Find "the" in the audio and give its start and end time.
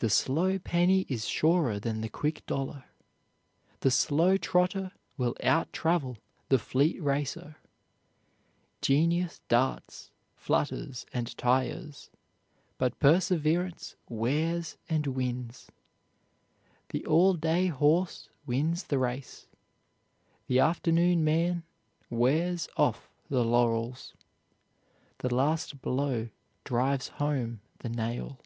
0.00-0.08, 2.02-2.08, 3.80-3.90, 6.50-6.58, 16.90-17.04, 18.84-18.98, 20.46-20.60, 23.28-23.44, 25.18-25.34, 27.80-27.88